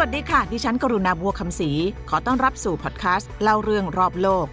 [0.00, 1.70] วัสดีค่ะ ดิฉันกรุณาบัวคำศรี
[2.08, 4.46] ขอต้อนรับสู่พอดแคสต์เล่าเรื่องรอบโลก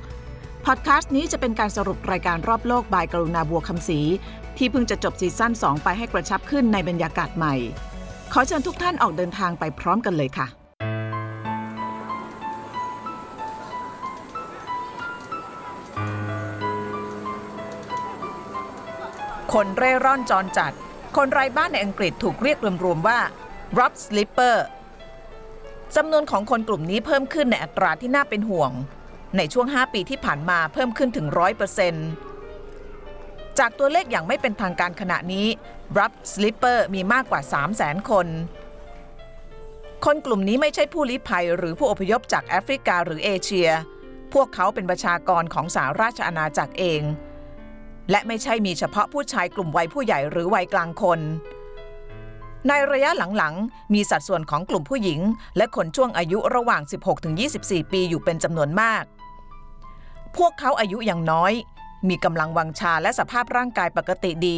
[0.65, 3.99] พอดแคสต์นี้จะเป็นการสรุปรายการรอบโลกบายกรุณาบัวคำศรี
[4.57, 7.55] ที่เพิ่งจะจบซีซั่น2 ไปให้กระชับขึ้นในบรรยากาศใหม่
[8.33, 10.47] ขอเชิญทุกท่านออกเดินทางไปพร้อมกันเลยค่ะ
[19.53, 20.71] คนเร่ร่อนจรจัด
[21.17, 23.19] คนไร้บ้านในอังกฤษถูกเรียกรวมๆว่า
[23.77, 24.57] rob slipper
[25.95, 28.71] จำนวนของคนกลุ่มนี้เพิ่มขึ้นในอัตราที่น่าเป็นห่วง
[29.37, 31.27] ในช่วง 5 ปีที่ผ่านมาเพิ่มขึ้นถึง
[32.43, 35.47] 100%จากตัวเลขอย่างไม่เป็นทางการขณะนี้
[35.97, 37.41] rob slipper มีมากกว่า
[37.75, 38.27] 300,000 คน
[40.05, 43.69] คนกลุ่มนี้ไม่ใช่ผู้ลี้ภัยหรือผู้อพยพจากแอฟริกาหรือเอเชีย
[44.33, 47.01] พวกเขาเป็นประชากรของสหราชอาณาจักรเอง
[48.11, 51.19] และไม่ใช่มีเฉพาะผู้ชายกลุ่มวัยผู้ใหญ่หรือวัยกลางคน
[52.67, 55.19] ในระยะหลังๆ มีสัดส่วนของกลุ่มผู้หญิง
[55.57, 56.81] และคนช่วงอายุระหว่าง
[57.37, 59.03] 16-24 ปีอยู่เป็นจำนวนมาก
[60.37, 61.53] พวกเขาอายุยังน้อย
[62.09, 64.57] มีกำลังวังชาและสภาพร่างกายปกติดี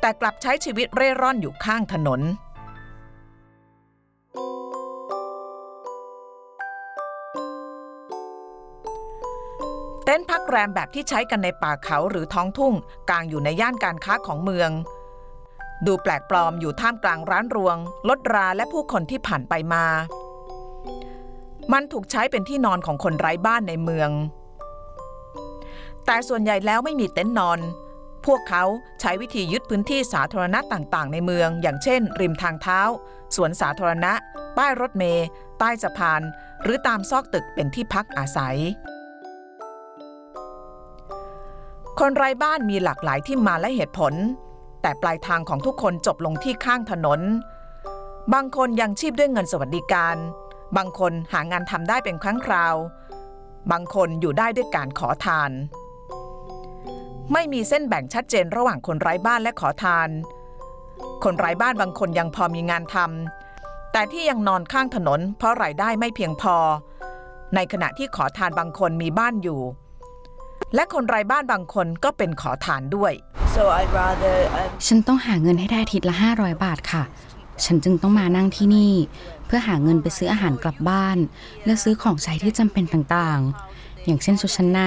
[0.00, 2.20] แต่กลับใช้ชีวิตเร่ร่อนอยู่ข้างถนน
[10.04, 12.74] เต็นท์พักแรมแบบที่ใช้กันในป่าเขาหรือท้องทุ่ง
[13.10, 14.70] กลางอยู่ในย่านการค้าของเมือง
[15.86, 17.76] ดูแปลกปลอมอยู่ท่ามกลางร้านรวง
[18.08, 19.84] รถราและผู้คนที่ผ่านไปมา
[21.72, 24.10] มันถูกใช้เป็นที่นอนของคนไร้บ้านในเมือง
[26.06, 27.60] แต่ส่วนใหญ่แล้วไม่มีเต็นท์นอน
[28.26, 28.64] พวกเขา
[29.00, 32.80] ใช้วิธียึดพื้นที่สาธารณะต่างๆ ในเมือง อย่างเช่น ริมทางเท้า
[33.36, 34.12] สวนสาธารณะ
[34.56, 35.26] ป้ายรถเมล์
[35.58, 36.22] ใต้สะพาน
[36.62, 38.56] หรือตามซอกตึกเป็นที่พักอาศัย
[42.00, 44.14] คนไร้บ้านมีหลากหลายที่มาและเหตุผล
[44.82, 47.20] แต่ปลายทางของทุกคนจบลงที่ข้างถนน
[48.34, 50.16] บางคนยังชีพด้วยเงินสวัสดิการ
[50.76, 52.74] บางคนหางานทำได้เป็นครั้งคราว
[53.72, 55.50] บางคนอยู่ได้ด้วยการขอทาน
[57.32, 60.08] ไม่มีเส้นแบ่งชัดเจนระหว่างคนไร้บ้านและขอทาน
[61.24, 66.56] คนไร้บ้านบางคนยังพอมีงานทำแต่ที่ยังนอนข้างถนน เพราะรายได้ไม่เพียงพอ
[67.54, 69.60] ในขณะที่ขอทานบางคนมีบ้านอยู่
[70.74, 73.12] และคนไร้บ้านบางคนก็เป็นขอทานด้วย
[73.56, 77.02] So I'd rather um, ฉันต้องหาเงินให้ได้อาทิตย์ละ 500 บาทค่ะ
[77.64, 78.92] ฉันจึงต้องมานั่งที่นี่
[79.46, 81.18] เพื่อหาเงินไปซื้ออาหารกลับบ้าน
[81.64, 84.80] และซื้อของใช้ที่จำเป็นต่างๆ อย่างเช่นชุดชั้นใน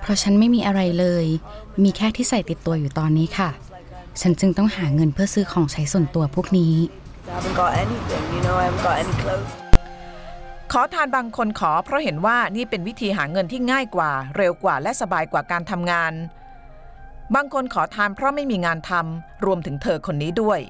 [0.00, 1.26] เพราะฉันไม่มีอะไรเลย
[1.82, 3.50] มีแค่ที่ใส่ติดตัวอยู่ตอนนี้ค่ะ
[4.20, 6.74] ฉันจึงต้องหาเงินเพื่อซื้อของใช้ส่วนตัวพวกนี้
[7.28, 9.61] I haven't got anything, you know, I haven't got any clothes.
[10.74, 16.12] ขอทานบางคนขอเพราะเห็นว่านี่เป็นวิธีหาเงินที่ง่ายกว่า เร็วกว่าและสบายกว่าการทำงาน
[17.34, 20.60] บางคนขอทานเพราะไม่มีงานทำรวมถึงเธอคนนี้ด้วย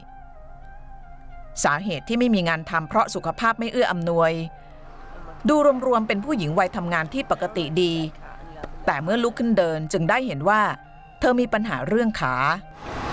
[1.65, 4.33] สาเหตุที่ไม่มีงานทำเพราะสุขภาพไม่เอื้ออำนวย
[5.49, 7.95] ดูรวมๆเป็นผู้หญิงวัยทำงานที่ปกติดี
[8.87, 10.63] แต่เมื่อลุกขึ้นเดินจึงได้เห็นว่า
[11.21, 12.35] เธอมีปัญหาเรื่องขา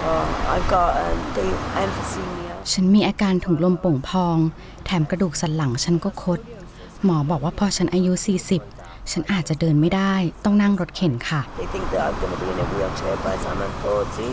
[0.09, 1.47] Oh, I've got um, the
[1.83, 2.53] emphysema.
[2.71, 4.37] ฉันมีอาการถุงลมโป่งพอง
[4.85, 6.39] แถมกระดูกสันหลังฉันก็คด
[7.05, 8.13] หมอบอกว่าพอฉันอายุ
[8.61, 10.13] 40 ฉันอาจจะเดินไม่ได้
[10.45, 13.73] ต้องนั่งรถเข็นค่ะ They think that I'm going to be in a wheelchair by the time I'm
[13.83, 14.29] 40.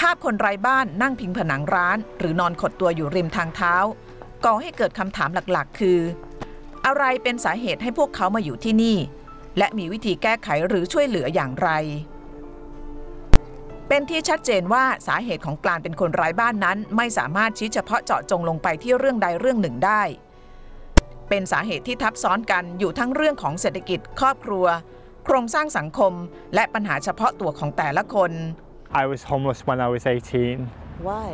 [0.00, 3.74] ภาพคนไร้บ้านนั่งพิงผนังร้าน หรือนอนขดตัวอยู่ริมทางเท้า
[4.44, 5.98] ก่อให้เกิดคำถามหลักๆ คือ
[6.86, 8.96] อะไรเป็นสาเหตุให้พวกเขามาอยู่ที่นี่
[9.58, 11.70] และมีวิธีแก้ไขหรือช่วยเหลืออย่างไร
[13.88, 20.02] เป็นที่ชัดเจนว่าสาเหตุของการเป็นคนไร้บ้านนั้น ไม่สามารถชี้เฉพาะเจาะจงลงไปที่เรื่องใดเรื่องหนึ่งได้
[21.28, 24.66] เป็นสาเหตุที่ทับซ้อนกันอยู่ทั้งเรื่องของเศรษฐกิจครอบครัว
[25.24, 26.12] โครงสร้างสังคม
[26.54, 28.32] และปัญหาเฉพาะตัวของแต่ละคน
[29.02, 30.58] I was homeless when I was 18.
[31.08, 31.28] Why?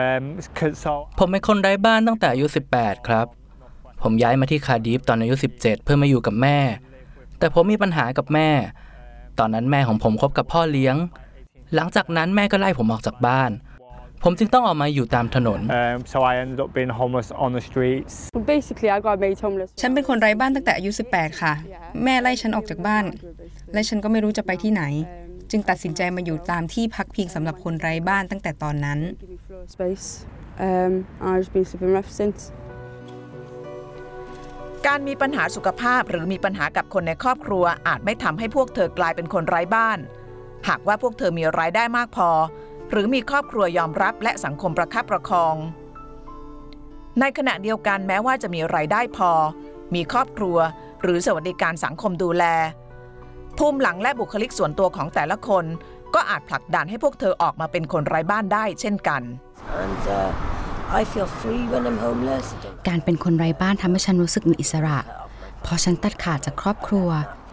[0.00, 3.26] Um, 'cause- so ผมเป็นคนไร้บ้านตั้งแต่อายุ 18 ครับ
[4.02, 6.58] ผมย้ายมาที่คาร์ดิฟตอนอายุ 17 เพื่อมาอยู่กับแม่
[7.38, 8.48] แต่ผมมีปัญหากับแม่
[9.38, 10.96] ตอนนั้นแม่ของผมคบกับพ่อเลี้ยง
[11.74, 13.50] หลังจากนั้นแม่ก็ไล่ผมออกจากบ้าน
[14.24, 18.14] ผมจึงต้องออกมาอยู่ตามถนน um, so I ended up being homeless on the streets.
[18.34, 19.68] Well, basically, I got made homeless.
[19.80, 21.52] ฉันเป็นคนไร้บ้านตั้งแต่อายุ 18 ค่ะ
[22.04, 23.04] แม่ไล่ฉันออกจากบ้าน
[23.72, 24.82] และฉันก็ไม่รู้จะไปที่ไหน
[25.50, 30.06] จึงตัดสินใจมาอยู่ตามที่พักพิงสำหรับคนไร้บ้านตั้งแต่ตอนนั้น Give me floor space.
[30.66, 30.92] Um,
[31.24, 32.38] and I've just been sleeping ever since.
[34.86, 39.98] การมีปัญหาสุขภาพหรือมีปัญหากับคนในครอบครัวอาจไม่ทำให้พวกเธอกลายเป็นคนไร้บ้าน
[40.68, 42.30] หากว่าพวกเธอมีรายได้มากพอ
[42.90, 45.54] หรือมีครอบครัวยอมรับและสังคมประคับประคอง
[47.20, 49.30] ในขณะเดียวกันแม้ว่าจะมีรายได้พอ
[49.94, 50.56] มีครอบครัว
[51.02, 52.44] หรือสวัสดิการสังคมดูแล
[53.58, 55.64] ภูมิหลังและบุคลิกส่วนตัวของแต่ละคน
[56.14, 59.22] ก็อาจผลักดันให้พวกเธอออกมาเป็นคนไร้บ้านได้เช่นกัน
[59.82, 62.46] And uh, I feel free when I'm homeless.
[62.54, 64.98] I don't การเป็นคนไร้บ้านทำให้ฉันรู้สึกมีอิสระ
[65.64, 67.08] พอฉันตัดขาดจากครอบครัว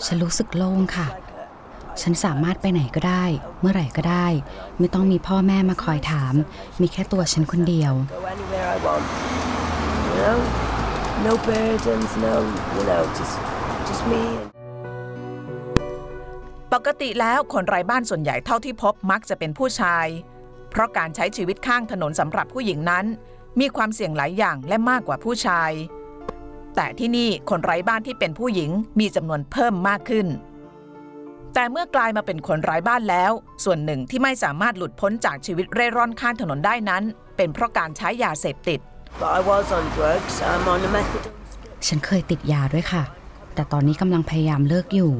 [0.05, 1.07] ฉันรู้สึกโล่งค่ะ
[2.01, 3.25] ฉันสามารถไปไหนก็ได้
[3.61, 4.27] เมื่อไหร่ก็ได้
[4.79, 6.33] ไม่ต้องมีพ่อแม่มาคอยถาม
[6.81, 9.05] มีแค่ตัวฉันคนเดียว go anywhere I want.
[10.07, 10.37] You know,
[11.27, 12.35] no burdens, no,
[12.75, 13.35] you know, just
[13.87, 14.21] just me.
[14.41, 14.49] And
[16.73, 20.07] ปกติแล้วคนไร้บ้านส่วนใหญ่เท่าที่พบมักจะเป็นผู้ชาย
[20.71, 23.05] เพราะการใช้ชีวิตข้างถนนสำหรับผู้หญิงนั้น
[23.59, 25.71] มีความเสี่ยงหลายอย่างและมากกว่าผู้ชาย
[26.75, 30.27] แต่ที่นี่คนไร้บ้านที่เป็นผู้หญิงมีจำนวนเพิ่มมากขึ้น
[31.53, 33.31] แต่เมื่อกลายมาเป็นคนไร้บ้านแล้ว
[33.63, 37.03] ส่วนหนึ่งที่ไม่สามารถหลุดพ้นจากชีวิตเร่ร่อนข้างถนนได้นั้น
[37.37, 38.79] เป็นเพราะการใช้ยาเสพติด
[39.19, 40.33] but I was on drugs.
[40.51, 41.35] I'm on a methadone.
[41.87, 43.03] ฉันเคยติดยาด้วยค่ะ
[43.55, 45.13] แต่ตอนนี้กำลังพยายามเลิกอยู่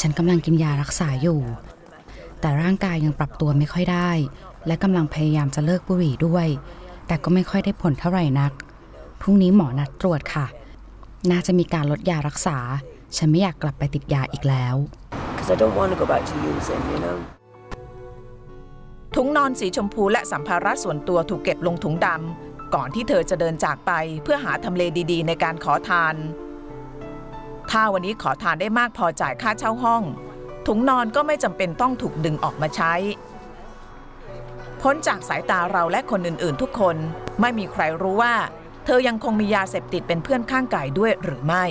[0.00, 1.40] ฉันกำลังกินยารักษาอยู่
[2.40, 4.10] แต่ร่างกายยังปรับตัวไม่ค่อยได้
[4.66, 6.46] และกำลังพยายามจะเลิกบุหรี่ด้วย
[7.06, 8.52] แต่ก็ไม่ค่อยได้ผลเท่าไหร่นัก
[9.20, 10.46] พรุ่งนี้หมอนัดตรวจค่ะ
[11.30, 12.58] น่าจะมีการลดยารักษา
[13.16, 14.76] ฉันไม่อยากกลับไปติดยาอีกแล้ว
[15.46, 17.18] Because I don't want to go back to using, you know.
[19.16, 24.82] ถุงนอนสีชมพูและสัมภาระส่วนตัวถูกเก็บลงถุงดำก่อนที่เธอจะเดินจากไปเพื่อหาทำเล
[25.12, 26.14] ดีๆ ในการขอทาน
[27.70, 30.02] ถ้าวันนี้ขอทานได้มากพอจ่ายค่าเช่าห้อง
[30.66, 32.94] ถุงนอนก็ไม่จำเป็นต้องถูกดึงออกมาใช้
[34.82, 36.96] พ้นจากสายตาเราและคนอื่นๆ ทุกคน
[37.40, 38.34] ไม่มีใครรู้ว่า
[38.84, 41.66] เธอยังคงมียาเสพติดเป็นเพื่อนข้างกายด้วยหรือไม่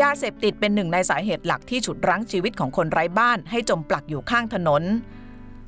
[0.00, 4.82] ยาเสพติดเป็นหนึ่งในสาเหตุหลักที่ฉุดรั้งชีวิตของคนไร้บ้านให้จมปลักอยู่ข้างถนน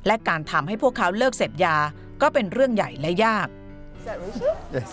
[0.07, 1.75] และการทำให้พวกเขาเลิกเสพยา
[2.21, 3.47] ก็เป็นเรื่องใหญ่และยาก
[4.75, 4.89] Yes.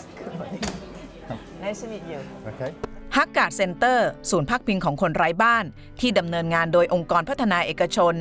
[1.62, 2.21] Nice to meet you.
[2.50, 2.71] Okay.
[3.17, 5.65] ฮักการ์ดเซ็นเตอร์ ศูนย์พักพิงของคนไร้บ้าน
[6.00, 8.15] ที่ดำเนินงานโดยองค์กรพัฒนาเอกชน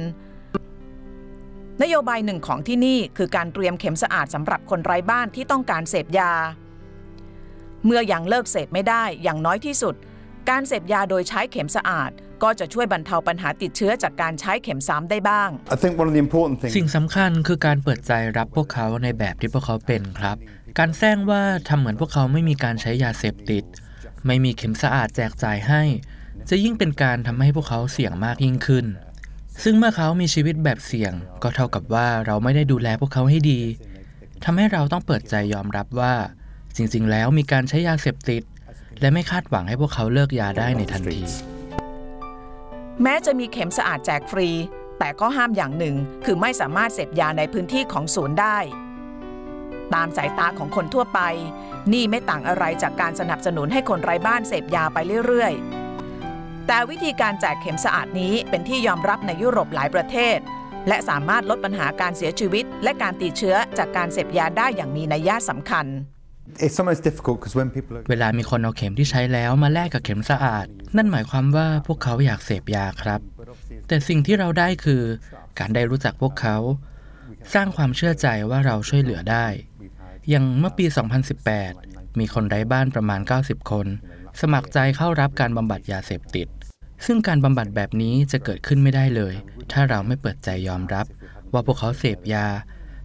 [1.82, 6.32] นโยบายหนึ่งของที่นี่คือการเตรียมเข็มสะอาดสำหรับคนไร้บ้านที่ต้องการเสพยา
[7.86, 9.96] เมื่อยังเลิกเสพไม่ได้อย่างน้อยที่สุด
[10.50, 12.12] การเสพยาโดยใช้เข็มสะอาด
[12.44, 20.38] ก็จะช่วยบรรเทาปัญหาติดเชื้อจากการใช้เข็มซ้ำได้บ้าง I think one of the important things สิ่งสำคัญคือการเปิดใจรับพวกเขาในแบบที่พวกเขาเป็นครับ
[20.80, 23.64] การแซงว่าทำเหมือนพวกเขาไม่มีการใช้ยาเสพติด
[24.26, 25.82] ไม่มีเข็มสะอาดแจกจ่ายให้
[26.50, 28.86] จะยิ่งเป็นการทำให้พวกเขาเสี่ยงมากยิ่งขึ้น
[29.64, 31.14] ซึ่งเมื่อเขามีชีวิตแบบเสี่ยง
[31.44, 33.62] ก็เท่ากับว่าเราไม่ได้ดูแลพวกเขาให้ดี
[34.44, 36.14] ทำให้เราต้องเปิดใจยอมรับว่า
[36.76, 38.44] จริง ๆ แล้วมีการใช้ยาเสพติด
[39.02, 41.22] และไม่คาดหวังให้พวกเขาเลิกยาได้ในทันที
[43.04, 44.50] แม้จะมีเข็มสะอาดแจกฟรี
[45.00, 45.96] แต่ก็ห้ามอย่างหนึ่ง
[46.26, 48.58] คือไม่สามารถเสพยาในพื้นที่ของศูนย์ได้
[49.94, 51.20] ตามสายตาของคนทั่วไป
[51.94, 60.38] นี่ไม่ต่างอะไรจากการสนับสนุนให้คนไร้บ้านเสพยาไปเรื่อยๆ แต่วิธีการแจกเข็มสะอาดนี้เป็นที่ยอมรับในยุโรปหลายประเทศ
[60.88, 65.86] และสามารถลดปัญหาการเสียชีวิต และการติดเชื้อจากการเสพยาได้อย่างมีนัยยะสำคัญ
[66.64, 70.66] it's sometimes difficult because when people are เวลามีคนเอาเข็มที่ใช้แล้วมาแลกกับเข็มสะอาด
[70.96, 73.20] นั่นหมายความว่าพวกเขาอยากเสพยาครับ
[73.88, 75.02] แต่สิ่งที่เราได้คือ
[75.60, 76.58] การได้รู้จักพวกเขา
[77.54, 79.48] สร้างความเชื่อใจว่าเราช่วยเหลือได้
[80.30, 80.86] อย่างเมื่อปี
[81.52, 83.88] 2018 มีคนไร้บ้านประมาณ 90 คน
[84.42, 86.48] สมัครใจเข้ารับการบำบัดยาเสพติด
[87.06, 89.34] ซึ่งการบำบัดแบบนี้จะเกิดขึ้นไม่ได้เลย
[89.72, 91.06] ถ้าเราไม่เปิดใจยอมรับ
[91.54, 92.46] ว่าพวกเขาเสพยา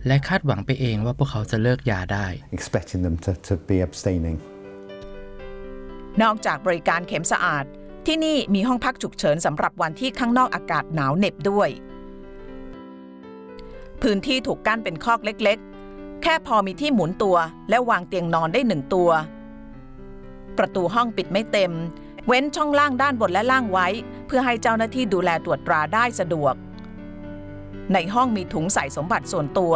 [0.06, 2.26] และคาดหวังไปเองว่าพวกเขาจะเลิกยาได้
[2.56, 4.38] expecting them to, to be abstaining.
[6.22, 7.64] นอกจากบริการเข็มสะอาด
[8.06, 11.68] ที่นี่มีห้องพักฉุกเฉินสำหรับวันที่ข้างนอกอากาศหนาวเหน็บด้วย
[14.02, 17.36] พื้นที่ถูกกั้นเป็นคอกเล็กๆ แค่พอมีที่หมุนตัว
[17.70, 19.10] และวางเตียงนอนได้หนึ่งตัว
[20.58, 21.72] ประตูห้องปิดไม่เต็ม
[22.26, 23.86] เว้นช่องล่างด้านบนและล่างไว้
[24.26, 26.54] เพื่อให้เจ้าหน้าที่ดูแลตรวจตราได้สะดวก
[27.94, 29.74] ในห้องมีถุงใส่สมบัติส่วนตัว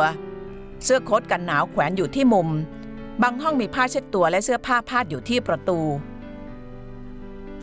[0.85, 2.49] เสื้อโค้ทกันหนาวแขวนอยู่ที่มุม
[3.23, 5.80] บางห้องมีผ้าเช็ดตัวและเสื้อผ้าพาดอยู่ที่ประตู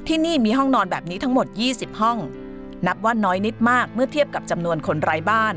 [0.07, 2.17] ที่นี่มีห้องนอนแบบนี้ทั้งหมด 20 ห้อง
[2.87, 5.55] นับว่าน้อยนิดมากเมื่อเทียบกับจำนวนคนไร้บ้าน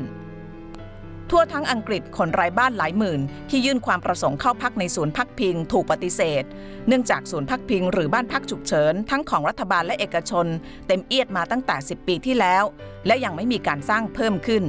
[1.29, 6.43] ทั่วทั้งอังกฤษคนไร้บ้านหลายหมื่น ที่ยื่นความประสงค์เข้าพักในศูนย์พักพิง ถูกปฏิเสธ
[6.87, 10.45] เนื่องจากศูนย์พักพิง หรือบ้านพักฉุกเฉิน ทั้งของรัฐบาลและเอกชน
[10.87, 12.63] เต็มเอียดมาตั้งแต่ 10 ปีที่แล้ว
[13.07, 14.63] และยังไม่มีการสร้างเพิ่มขึ้น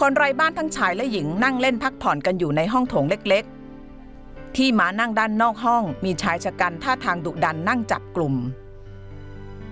[0.00, 8.34] คนไร้บ้านทั้งชายและหญิงนั่งเล่นพักผ่อนกันอยู่ในห้องโถงเล็กๆ ที่มานั่งด้านนอกห้อง มีชายชะกันท่าทางดุดันนั่งจับกลุ่ม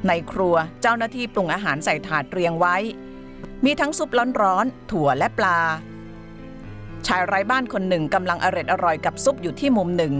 [0.06, 2.76] ในครัวเจ้าหน้าที่ปรุงอาหารใส่ถาดเรียงไว้
[3.64, 4.10] มีทั้งซุป
[4.42, 5.60] ร้อนๆถั่วและปลา
[7.06, 10.14] ชายไร้บ้านคนหนึ่งกำลังอร็ดอร่อยกับซุปอยู่ที่มุมหนึ่ง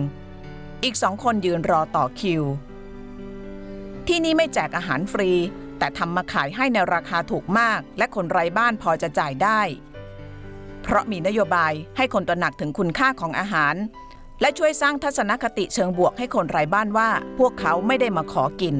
[0.84, 2.42] อีกสองคนยืนรอต่อคิว
[4.06, 5.30] ที่นี่ไม่แจกอาหารฟรี
[5.78, 9.60] แต่ทำมาขายให้ในราคาถูกมาก และคนไร้บ้านพอจะจ่ายได้
[10.82, 13.74] เพราะมีนโยบายให้คนตระหนักถึงคุณค่าของอาหาร
[14.40, 17.08] และช่วยสร้างทัศนคติเชิงบวกให้คนไร้บ้านว่า
[17.38, 18.76] พวกเขาไม่ได้มาขอกิน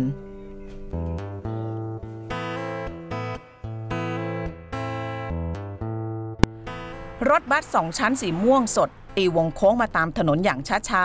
[7.31, 11.05] รถบัสสองชั้นสีม่วงสด ตีวงโค้งมาตามถนนอย่างช้า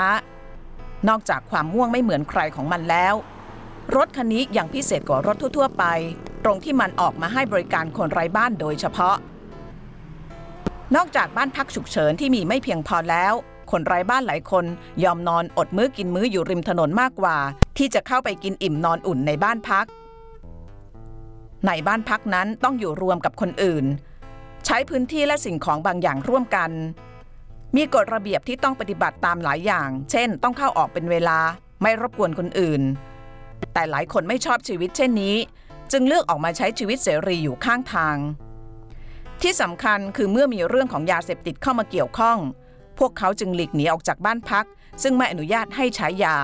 [0.55, 3.13] ๆ นอกจากความม่วงไม่เหมือนใครของมันแล้ว
[3.95, 5.83] รถคันนี้ยังพิเศษกว่ารถทั่ว ๆ ไป
[6.43, 9.15] ตรงที่มันออกมาให้บริการคนไร้บ้านโดยเฉพาะ
[10.95, 13.33] นอกจากบ้านพักฉุกเฉินที่มีไม่เพียงพอแล้ว
[13.71, 14.65] คนไร้บ้านหลายคน
[15.03, 17.37] ยอมนอนอดมื้อกินมื้ออยู่ริมถนนมากกว่า
[17.77, 19.85] ที่จะเข้าไปกินอิ่มนอนอุ่นในบ้านพัก
[21.67, 23.85] ในบ้านพักนั้นต้องอยู่รวมกับคนอื่น
[24.65, 26.71] ใช้พื้นที่และสิ่งของบางอย่างร่วมกัน
[27.75, 31.39] มีกฎระเบียบที่ต้องปฏิบัติตามหลายอย่าง เช่น ต้องเข้าออกเป็นเวลา
[31.81, 32.81] ไม่รบกวนคนอื่น
[33.73, 35.35] แต่หลายคนไม่ชอบชีวิตเช่นนี้
[35.91, 38.17] จึงเลือกออกมาใช้ชีวิตเสรีอยู่ข้างทาง
[39.41, 42.37] ที่สำคัญคือเมื่อมีเรื่องของยาเสพติดเข้ามาเกี่ยวข้อง
[42.99, 44.65] พวกเขาจึงหลีกหนีออกจากบ้านพัก
[45.03, 46.37] ซึ่งไม่อนุญาตให้ใช้ยา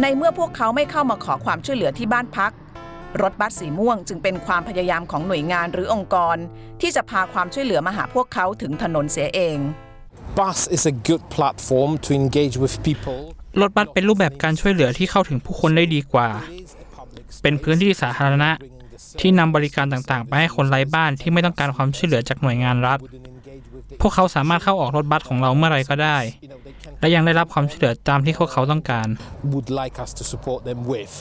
[0.00, 2.52] ในเมื่อพวกเขาไม่เข้ามาขอความช่วยเหลือที่บ้านพัก
[3.22, 6.36] รถบัสสีม่วงจึงเป็นความพยายามของหน่วยงานหรือองค์กร
[6.80, 9.58] ที่จะพาความช่วยเหลือมาหาพวกเขาถึงถนนเสียเอง
[10.38, 13.20] Bus is a good platform to engage with people.
[13.60, 16.28] รถบัสเป็นรูปแบบการช่วยเหลือที่เข้าถึงผู้คนได้ดีกว่า
[17.42, 18.50] เป็นพื้นที่สาธารณะ
[19.20, 22.98] ที่นำบริการต่างๆ ไปให้คนไร้บ้านที่ไม่ต้องการความช่วยเหลือจากหน่วยงานรัฐ
[24.00, 26.18] พวกเขาสามารถเข้าออกรถบัสของเราเมื่อไรก็ได้
[27.00, 29.08] และยังได้รับความช่วยเหลือตามที่พวกเขาต้องการ
[29.52, 31.14] Would like us to support them with.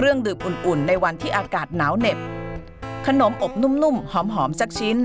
[0.00, 2.18] เครื่องดื่มอุ่นๆ ในวันที่อากาศหนาวเหน็บ
[3.06, 4.96] ขนมอบนุ่มๆ หอมๆ สักชิ้น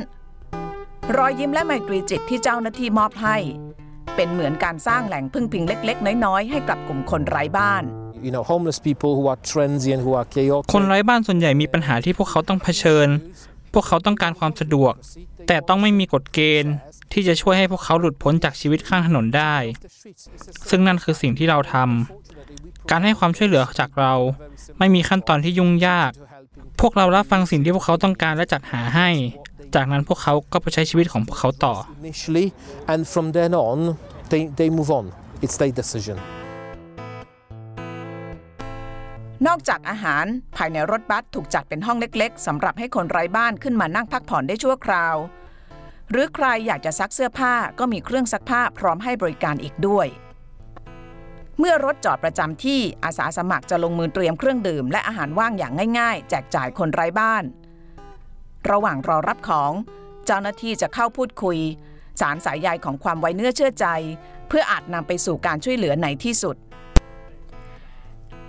[1.18, 3.38] รอยยิ้มและไมตรีจิตที่เจ้าหน้าที่มอบให้
[4.16, 7.84] เป็นเหมือนการสร้างแหล่งพึ่งพิงเล็ก ๆ น้อย ๆ ให้กับกลุ่มคนไร้บ้าน
[8.26, 10.72] You know, homeless people who are transient, who are chaotic.
[10.74, 13.08] คนไร้บ้านส่วนใหญ่มีปัญหาที่พวกเขาต้องเผชิญ
[13.74, 14.94] พวกเขาต้องการความสะดวก
[15.48, 16.74] แต่ต้องไม่มีกฎเกณฑ์
[17.14, 19.56] ที่จะช่วยให้พวกเขาหลุดพ้นจากชีวิตข้างถนนได้
[20.70, 22.23] ซึ่งนั่นคือสิ่งที่เราทำ
[22.92, 24.14] การให้ความช่วยเหลือจากเรา
[24.80, 26.12] ไม่มีขั้นตอนที่ยุ่งยาก
[26.80, 29.10] พวกเรารับฟังสิ่งที่พวกเขาต้องการและจัดหาให้
[29.76, 32.48] จากนั้นพวกเขาก็ไปใช้ชีวิตของพวกเขาต่อ initially,
[32.92, 33.80] and from then on,
[34.32, 35.06] they, they move on.
[35.44, 36.18] It's their decision.
[39.48, 40.26] นอกจากอาหาร
[40.56, 45.16] ภายในรถบัสถูกจัดเป็นห้องเล็กๆสำหรับให้คนไร้บ้านขึ้นมานั่งพักผ่อนได้ชั่วคราว
[46.12, 50.08] หรือใครอยากจะซักเสื้อผ้าก็มีเครื่องซักผ้าพร้อมให้บริการอีกด้วย
[51.60, 57.44] เมื่อรถจอดประจำที่อาสาสมัครจะลงมือเตรียมเครื่องดื่ม และอาหารว่างอย่างง่ายๆ แจกจ่ายคนไร้บ้าน
[58.72, 59.72] ระหว่างรอรับของ
[60.26, 61.58] เจ้าหน้าที่จะเข้าพูดคุย
[62.22, 63.88] สารสายใยของความไว้เนื้อเชื่อใจ
[64.48, 66.56] เพื่ออาจนำไปสู่การช่วยเหลือในที่สุด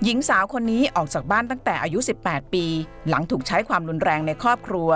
[0.04, 2.64] หญิงสาวคนนี้ออกจากบ้านตั้งแต่อายุ 18 ปี
[3.08, 4.90] หลังถูกใช้ความรุนแรงในครอบครัว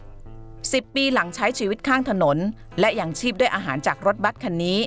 [0.00, 2.36] 10 ปีหลังใช้ชีวิตข้างถนน
[2.80, 4.78] และยังชีพด้วยอาหารจากรถบัสคันนี้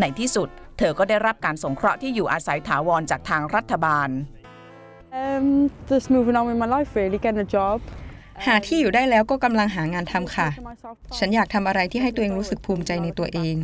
[0.00, 0.48] ในที่สุด
[0.82, 4.10] เธอก็ได้รับการสงเคราะห์ที่อยู่อาศัยถาวรจากทางรัฐบาล
[5.22, 7.78] Um, just moving on with my life, really, getting a job.
[8.46, 10.48] หาที่อยู่ได้แล้วก็กำลังหางานทำค่ะ
[11.18, 13.54] ฉันอยากทำอะไรที่ให้ตัวเองรู้สึกภูมิใจในตัวเอง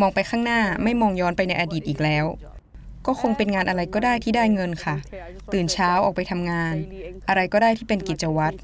[0.00, 2.24] มองไปข้างหน้าไม่มองย้อนไปในอดีตอีกแล้ว
[3.06, 4.96] ก็คงเป็นงานอะไรก็ได้ที่ได้เงินค่ะ
[5.52, 6.74] ตื่นเช้าออกไปทำงาน
[7.28, 8.54] อะไรก็ได้ที่เป็นกิจวัตร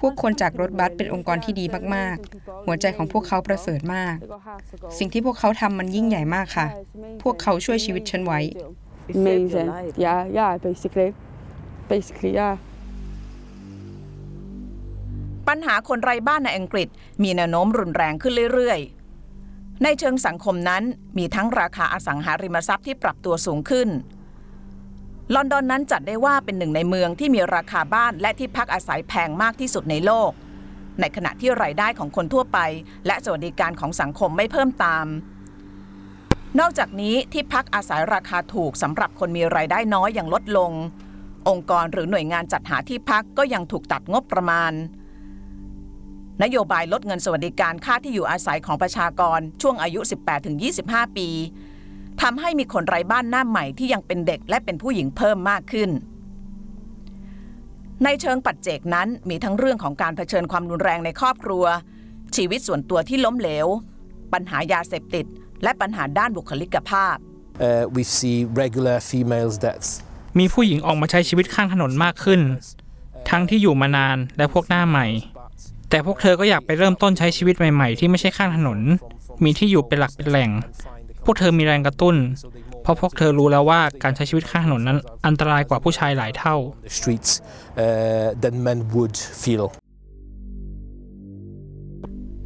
[0.00, 4.16] พวกคนจากรถบัสเป็นองค์กรที่ดีมากๆ หัวใจของพวกเขาประเสริฐมาก
[4.98, 6.66] สิ่งที่พวกเขาทำมันยิ่งใหญ่มากค่ะ
[7.22, 8.40] พวกเขาช่วยชีวิตฉันไว้
[9.14, 9.70] Amazing.
[10.04, 11.10] Yeah, yeah, basically.
[11.90, 12.54] Basically, yeah.
[15.48, 16.88] ปัญหาคนไร้บ้านในอังกฤษ
[17.22, 18.99] มีแนวโน้มรุนแรงขึ้นเรื่อยๆ
[19.84, 20.82] ในเชิงสังคมนั้น
[21.18, 23.88] มีทั้งราคาอสังหาริมทรัพย์ที่ปรับตัวสูงขึ้น
[25.34, 30.30] ลอนดอนนั้นจัดได้ว่าเป็นหนึ่งในเมืองที่มีราคาบ้านและที่พักอาศัยแพงมากที่สุดในโลก
[31.00, 32.58] ในขณะที่รายได้ของคนทั่วไป
[33.06, 35.06] และสวัสดิการของสังคมไม่เพิ่มตาม
[36.60, 40.72] นอกจากนี้ที่พักอาศัยราคาถูกสำหรับคนมีรายได้น้อยอย่างลดลง
[41.48, 44.72] องค์กรหรือหน่วยงานจัดหาที่พักก็ยังถูกตัดงบประมาณ
[46.42, 50.00] นโยบายลดเงินสวัสดิการค่าที่อยู่อาศัยของประชากรช่วงอายุ
[50.58, 51.28] 18-25 ปี
[52.22, 55.90] ทำให้มีคนไร้บ้านหน้าใหม่ที่ยังเป็นเด็กและเป็นผู้หญิงเพิ่มมากขึ้น
[58.04, 61.64] ในเชิงปัจเจกนั้นมีทั้งเรื่องของการเผชิญความรุนแรงในครอบครัว
[62.36, 63.66] ชีวิตส่วนตัวที่ล้มเหลว
[64.32, 65.26] ปัญหายาเสพติด
[65.62, 67.16] และปัญหาด้านบุคลิกภาพ
[67.68, 69.90] Uh, we see regular females deaths.
[70.38, 72.40] มีผู้หญิงออกมาใช้ชีวิตข้างถนนมากขึ้น
[73.30, 75.06] ทั้งที่อยู่มานานและพวกหน้าใหม่
[75.90, 78.78] แต่พวกเธอก็อยากไปเริ่มต้นใช้ชีวิตใหม่ ๆ ที่ไม่ใช่ข้างถนน
[79.44, 80.50] มีที่อยู่เป็นหลักเป็นแหล่ง
[81.24, 82.16] พวกเธอมีแรงกระตุ้น
[82.82, 86.56] เพราะพวกเธอรู้แล้วว่าการใช้ชีวิตข้างถนนนั้น อันตรายกว่าผู้ชายหลายเท่า
[86.86, 87.30] the streets
[87.84, 89.66] uh, than men would feel.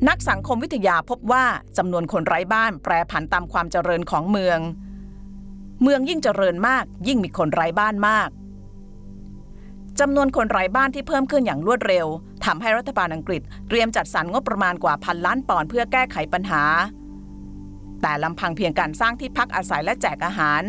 [0.09, 1.45] นักสังคมวิทยาพบว่า
[1.79, 4.59] จำนวนคนไร้บ้านแปรผันตามความเจริญของเมือง
[5.83, 8.29] เมืองยิ่งเจริญมากยิ่งมีคนไร้บ้านมาก
[10.01, 12.07] จำนวนคนไร้บ้านที่เพิ่มขึ้นอย่างรวดเร็ว
[12.45, 16.63] ทำให้รัฐบาลอังกฤษเตรียมจัดสรรงบประมาณกว่าพันล้านปอนด์เพื่อแก้ไขปัญหา
[18.03, 20.63] แต่ลำพังเพียงการสร้างที่พักอาศัยและแจกอาหาร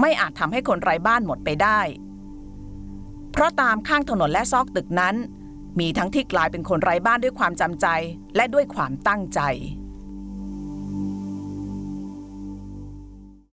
[0.00, 1.80] ไม่อาจทำให้คนไร้บ้านหมดไปได้
[3.32, 5.14] เพราะตามข้างถนนและซอกตึกนั้น
[5.80, 7.86] มีทั้งที่กลายเป็นคนไร้บ้านด้วยความจำใจ
[8.36, 9.40] และด้วยความตั้งใจ